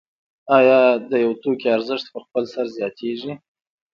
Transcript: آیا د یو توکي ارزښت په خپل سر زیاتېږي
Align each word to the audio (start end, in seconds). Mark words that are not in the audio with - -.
آیا 0.57 0.79
د 1.09 1.11
یو 1.23 1.31
توکي 1.41 1.67
ارزښت 1.77 2.05
په 2.13 2.19
خپل 2.25 2.43
سر 2.53 2.65
زیاتېږي 2.77 3.33